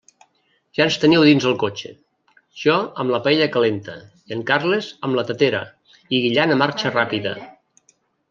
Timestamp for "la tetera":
5.21-5.61